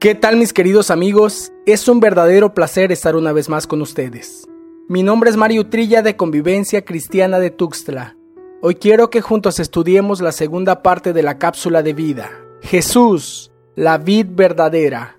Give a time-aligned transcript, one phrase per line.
[0.00, 1.52] ¿Qué tal mis queridos amigos?
[1.66, 4.48] Es un verdadero placer estar una vez más con ustedes.
[4.88, 8.16] Mi nombre es Mario Trilla de Convivencia Cristiana de Tuxtla.
[8.62, 12.30] Hoy quiero que juntos estudiemos la segunda parte de la cápsula de vida.
[12.62, 15.18] Jesús, la vid verdadera.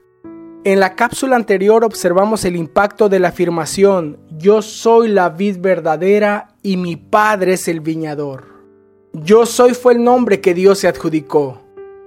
[0.64, 6.56] En la cápsula anterior observamos el impacto de la afirmación Yo soy la vid verdadera
[6.64, 8.46] y mi Padre es el viñador.
[9.14, 11.62] Yo soy fue el nombre que Dios se adjudicó,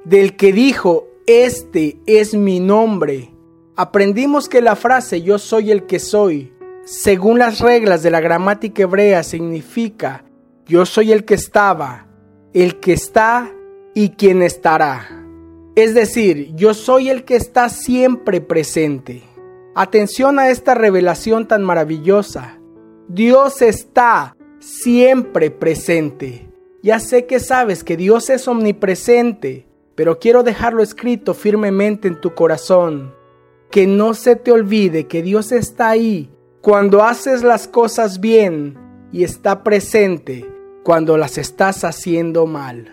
[0.05, 3.35] del que dijo este es mi nombre.
[3.77, 6.53] Aprendimos que la frase yo soy el que soy,
[6.85, 10.25] según las reglas de la gramática hebrea, significa
[10.67, 12.07] yo soy el que estaba,
[12.53, 13.51] el que está
[13.95, 15.25] y quien estará.
[15.77, 19.23] Es decir, yo soy el que está siempre presente.
[19.75, 22.59] Atención a esta revelación tan maravillosa.
[23.09, 26.49] Dios está siempre presente.
[26.83, 32.35] Ya sé que sabes que Dios es omnipresente, pero quiero dejarlo escrito firmemente en tu
[32.35, 33.15] corazón.
[33.71, 38.79] Que no se te olvide que Dios está ahí cuando haces las cosas bien
[39.13, 40.49] y está presente
[40.83, 42.91] cuando las estás haciendo mal.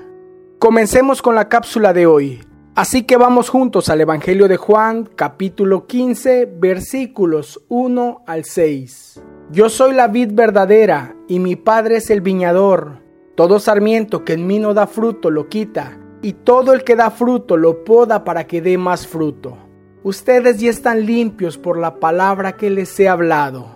[0.59, 2.43] Comencemos con la cápsula de hoy.
[2.73, 9.21] Así que vamos juntos al Evangelio de Juan, capítulo 15, versículos 1 al 6.
[9.51, 13.01] Yo soy la vid verdadera y mi Padre es el viñador.
[13.35, 17.09] Todo sarmiento que en mí no da fruto lo quita y todo el que da
[17.09, 19.57] fruto lo poda para que dé más fruto.
[20.03, 23.67] Ustedes ya están limpios por la palabra que les he hablado.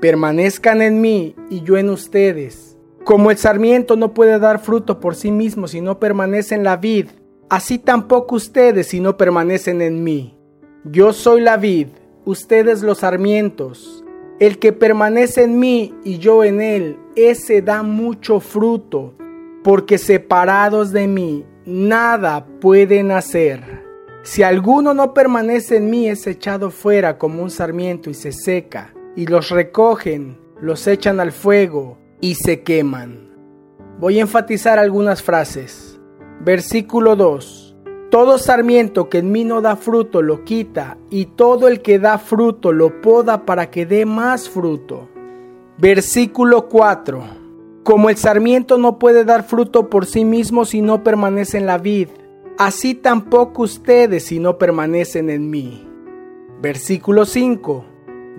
[0.00, 2.78] Permanezcan en mí y yo en ustedes.
[3.04, 6.76] Como el sarmiento no puede dar fruto por sí mismo si no permanece en la
[6.76, 7.06] vid,
[7.48, 10.36] así tampoco ustedes si no permanecen en mí.
[10.84, 11.88] Yo soy la vid,
[12.24, 14.04] ustedes los sarmientos.
[14.38, 19.14] El que permanece en mí y yo en él, ese da mucho fruto,
[19.62, 23.84] porque separados de mí nada pueden hacer.
[24.22, 28.94] Si alguno no permanece en mí es echado fuera como un sarmiento y se seca,
[29.14, 33.30] y los recogen, los echan al fuego y se queman.
[33.98, 36.00] Voy a enfatizar algunas frases.
[36.40, 37.76] Versículo 2.
[38.10, 42.18] Todo sarmiento que en mí no da fruto lo quita, y todo el que da
[42.18, 45.08] fruto lo poda para que dé más fruto.
[45.78, 47.45] Versículo 4.
[47.86, 51.78] Como el sarmiento no puede dar fruto por sí mismo si no permanece en la
[51.78, 52.08] vid,
[52.58, 55.88] así tampoco ustedes si no permanecen en mí.
[56.60, 57.84] Versículo 5.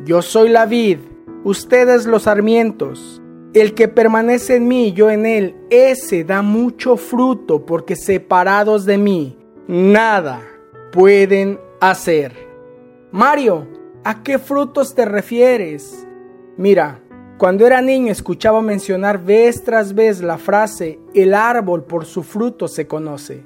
[0.04, 0.98] Yo soy la vid,
[1.46, 3.22] ustedes los sarmientos.
[3.54, 8.84] El que permanece en mí y yo en él, ese da mucho fruto, porque separados
[8.84, 10.42] de mí, nada
[10.92, 12.34] pueden hacer.
[13.14, 13.66] Mario,
[14.04, 16.06] ¿a qué frutos te refieres?
[16.58, 17.00] Mira,
[17.38, 22.68] cuando era niño escuchaba mencionar vez tras vez la frase el árbol por su fruto
[22.68, 23.44] se conoce,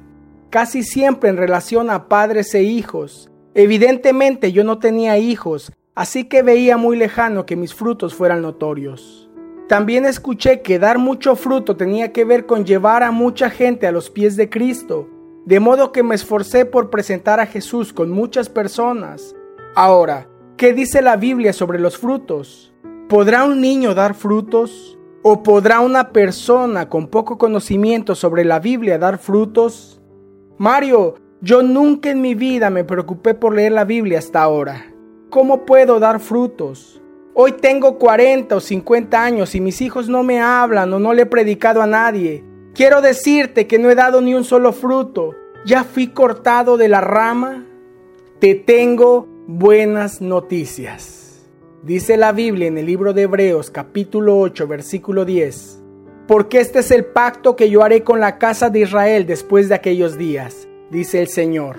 [0.49, 3.29] casi siempre en relación a padres e hijos.
[3.53, 9.29] Evidentemente yo no tenía hijos, así que veía muy lejano que mis frutos fueran notorios.
[9.67, 13.91] También escuché que dar mucho fruto tenía que ver con llevar a mucha gente a
[13.91, 15.09] los pies de Cristo,
[15.45, 19.35] de modo que me esforcé por presentar a Jesús con muchas personas.
[19.75, 22.70] Ahora, ¿qué dice la Biblia sobre los frutos?
[23.11, 24.97] ¿Podrá un niño dar frutos?
[25.21, 30.01] ¿O podrá una persona con poco conocimiento sobre la Biblia dar frutos?
[30.57, 34.85] Mario, yo nunca en mi vida me preocupé por leer la Biblia hasta ahora.
[35.29, 37.01] ¿Cómo puedo dar frutos?
[37.33, 41.23] Hoy tengo 40 o 50 años y mis hijos no me hablan o no le
[41.23, 42.45] he predicado a nadie.
[42.73, 45.31] Quiero decirte que no he dado ni un solo fruto.
[45.65, 47.65] ¿Ya fui cortado de la rama?
[48.39, 51.20] Te tengo buenas noticias.
[51.83, 55.81] Dice la Biblia en el libro de Hebreos capítulo 8 versículo 10,
[56.27, 59.73] porque este es el pacto que yo haré con la casa de Israel después de
[59.73, 61.77] aquellos días, dice el Señor.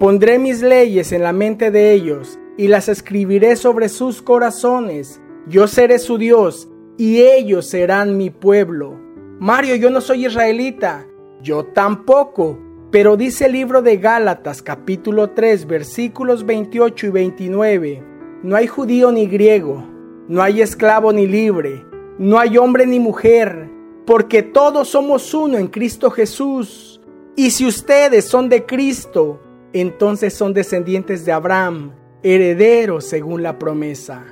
[0.00, 5.20] Pondré mis leyes en la mente de ellos y las escribiré sobre sus corazones.
[5.46, 6.68] Yo seré su Dios
[6.98, 8.98] y ellos serán mi pueblo.
[9.38, 11.06] Mario, yo no soy israelita.
[11.40, 12.58] Yo tampoco.
[12.90, 18.15] Pero dice el libro de Gálatas capítulo 3 versículos 28 y 29
[18.46, 19.82] no hay judío ni griego,
[20.28, 21.84] no hay esclavo ni libre,
[22.16, 23.68] no hay hombre ni mujer,
[24.06, 27.00] porque todos somos uno en Cristo Jesús.
[27.34, 29.40] Y si ustedes son de Cristo,
[29.72, 31.90] entonces son descendientes de Abraham,
[32.22, 34.24] herederos según la promesa.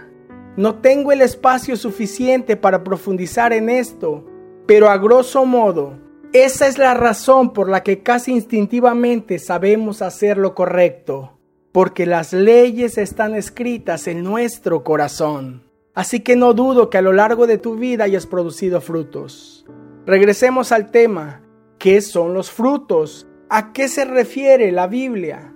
[0.56, 4.24] No tengo el espacio suficiente para profundizar en esto,
[4.64, 5.98] pero a grosso modo,
[6.32, 11.33] esa es la razón por la que casi instintivamente sabemos hacer lo correcto
[11.74, 15.64] porque las leyes están escritas en nuestro corazón.
[15.92, 19.66] Así que no dudo que a lo largo de tu vida hayas producido frutos.
[20.06, 21.42] Regresemos al tema.
[21.80, 23.26] ¿Qué son los frutos?
[23.50, 25.52] ¿A qué se refiere la Biblia?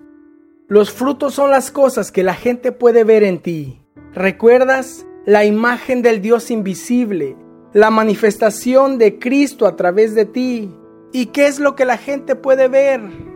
[0.66, 3.80] Los frutos son las cosas que la gente puede ver en ti.
[4.12, 5.06] ¿Recuerdas?
[5.24, 7.36] La imagen del Dios invisible,
[7.72, 10.74] la manifestación de Cristo a través de ti.
[11.12, 13.27] ¿Y qué es lo que la gente puede ver?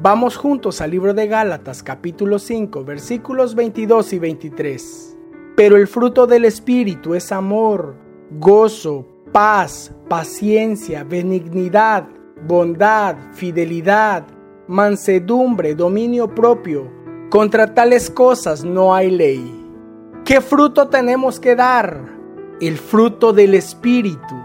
[0.00, 5.18] Vamos juntos al libro de Gálatas capítulo 5 versículos 22 y 23.
[5.56, 7.96] Pero el fruto del Espíritu es amor,
[8.30, 12.06] gozo, paz, paciencia, benignidad,
[12.46, 14.24] bondad, fidelidad,
[14.68, 16.88] mansedumbre, dominio propio.
[17.28, 19.66] Contra tales cosas no hay ley.
[20.24, 22.04] ¿Qué fruto tenemos que dar?
[22.60, 24.36] El fruto del Espíritu.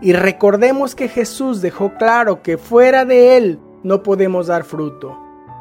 [0.00, 5.16] Y recordemos que Jesús dejó claro que fuera de Él no podemos dar fruto.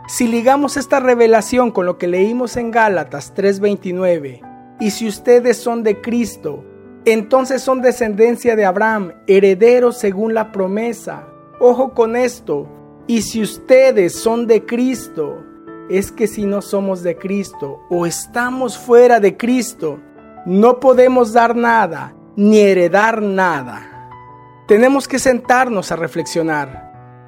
[0.08, 4.42] Si ligamos esta revelación con lo que leímos en Gálatas 3:29,
[4.80, 6.64] y si ustedes son de Cristo,
[7.06, 11.28] entonces son descendencia de Abraham, herederos según la promesa.
[11.60, 12.68] Ojo con esto,
[13.08, 15.44] y si ustedes son de Cristo,
[15.90, 20.00] es que si no somos de Cristo o estamos fuera de Cristo,
[20.46, 24.10] no podemos dar nada ni heredar nada.
[24.68, 26.87] Tenemos que sentarnos a reflexionar.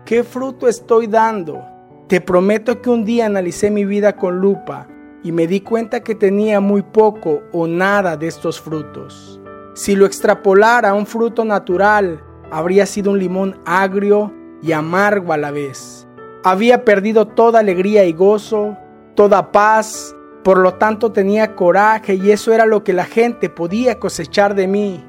[0.10, 1.64] ¿Qué fruto estoy dando?
[2.08, 4.88] Te prometo que un día analicé mi vida con lupa
[5.24, 9.40] y me di cuenta que tenía muy poco o nada de estos frutos.
[9.76, 14.34] Si lo extrapolara a un fruto natural, habría sido un limón agrio
[14.64, 16.08] y amargo a la vez.
[16.44, 18.76] Había perdido toda alegría y gozo,
[19.14, 24.00] toda paz, por lo tanto tenía coraje y eso era lo que la gente podía
[24.00, 25.06] cosechar de mí.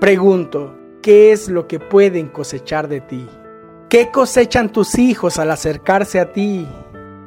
[0.00, 3.28] Pregunto, ¿qué es lo que pueden cosechar de ti?
[3.88, 6.68] ¿Qué cosechan tus hijos al acercarse a ti?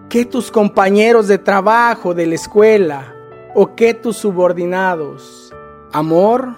[0.09, 3.15] ¿Qué tus compañeros de trabajo, de la escuela?
[3.55, 5.51] ¿O qué tus subordinados?
[5.91, 6.55] ¿Amor?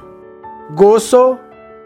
[0.72, 1.40] ¿Gozo?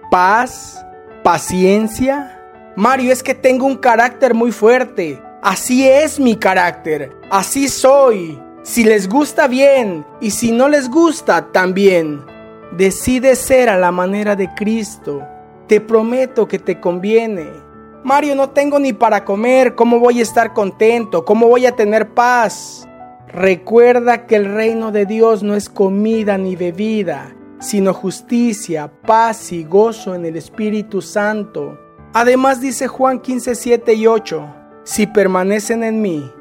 [0.10, 0.84] ¿Paz?
[1.24, 2.42] ¿Paciencia?
[2.76, 5.22] Mario, es que tengo un carácter muy fuerte.
[5.44, 7.16] Así es mi carácter.
[7.30, 8.42] Así soy.
[8.64, 12.26] Si les gusta bien y si no les gusta también.
[12.72, 15.22] Decide ser a la manera de Cristo.
[15.68, 17.67] Te prometo que te conviene.
[18.08, 19.76] Mario, no tengo ni para comer.
[19.76, 21.26] ¿Cómo voy a estar contento?
[21.26, 22.88] ¿Cómo voy a tener paz?
[23.28, 29.66] Recuerda que el reino de Dios no es comida ni bebida, sino justicia, paz y
[29.66, 31.78] gozo en el Espíritu Santo.
[32.14, 34.56] Además dice Juan 15, 7 y 8,
[34.86, 36.32] si permanecen en mí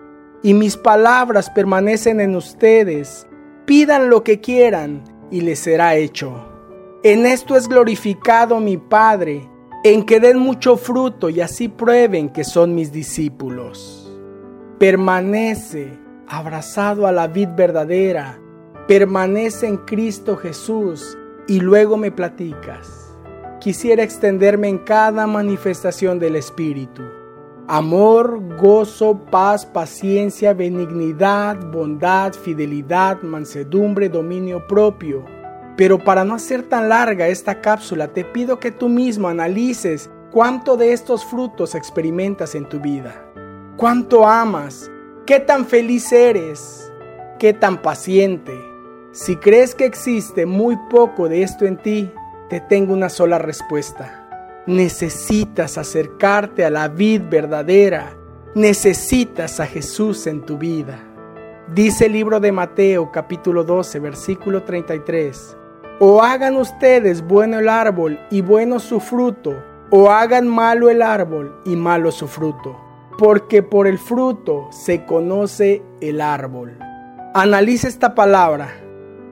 [0.44, 3.26] y mis palabras permanecen en ustedes,
[3.64, 5.02] pidan lo que quieran
[5.32, 6.32] y les será hecho.
[7.02, 9.50] En esto es glorificado mi Padre,
[9.84, 14.10] en que den mucho fruto y así prueben que son mis discípulos.
[14.78, 18.38] Permanece abrazado a la vid verdadera,
[18.88, 21.16] permanece en Cristo Jesús
[21.48, 23.06] y luego me platicas
[23.66, 27.02] quisiera extenderme en cada manifestación del Espíritu.
[27.66, 35.24] Amor, gozo, paz, paciencia, benignidad, bondad, fidelidad, mansedumbre, dominio propio.
[35.76, 40.76] Pero para no hacer tan larga esta cápsula, te pido que tú mismo analices cuánto
[40.76, 43.22] de estos frutos experimentas en tu vida.
[43.76, 44.90] ¿Cuánto amas?
[45.26, 46.90] ¿Qué tan feliz eres?
[47.38, 48.54] ¿Qué tan paciente?
[49.12, 52.10] Si crees que existe muy poco de esto en ti,
[52.48, 54.62] te tengo una sola respuesta.
[54.66, 58.16] Necesitas acercarte a la vid verdadera.
[58.54, 60.98] Necesitas a Jesús en tu vida.
[61.74, 65.55] Dice el libro de Mateo capítulo 12 versículo 33.
[65.98, 69.54] O hagan ustedes bueno el árbol y bueno su fruto,
[69.90, 72.76] o hagan malo el árbol y malo su fruto,
[73.18, 76.78] porque por el fruto se conoce el árbol.
[77.34, 78.68] Analice esta palabra.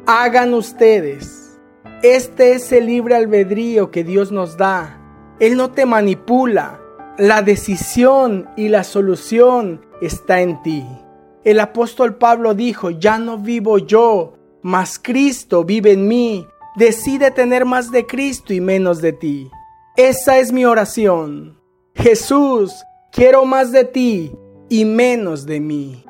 [0.06, 1.44] Hagan ustedes
[2.04, 5.00] este es el libre albedrío que Dios nos da.
[5.40, 6.78] Él no te manipula.
[7.16, 10.85] La decisión y la solución está en ti.
[11.44, 16.47] El apóstol Pablo dijo, ya no vivo yo, mas Cristo vive en mí.
[16.76, 19.50] Decide tener más de Cristo y menos de ti.
[19.97, 21.57] Esa es mi oración.
[21.95, 22.73] Jesús,
[23.12, 24.33] quiero más de ti
[24.69, 26.04] y menos de mí.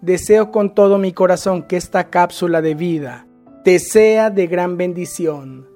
[0.00, 3.28] Deseo con todo mi corazón que esta cápsula de vida
[3.64, 5.68] te sea de gran bendición.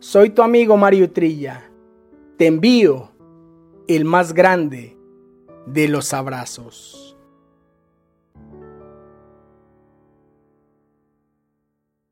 [0.00, 1.70] Soy tu amigo Mario Trilla.
[2.36, 3.12] Te envío
[3.86, 4.96] el más grande
[5.66, 7.09] de los abrazos.